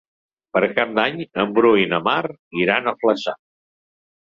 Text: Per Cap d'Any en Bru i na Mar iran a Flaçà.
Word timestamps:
Per 0.55 0.61
Cap 0.79 0.95
d'Any 0.99 1.19
en 1.43 1.53
Bru 1.59 1.75
i 1.83 1.85
na 1.93 2.01
Mar 2.09 2.23
iran 2.65 2.93
a 2.95 2.97
Flaçà. 3.05 3.39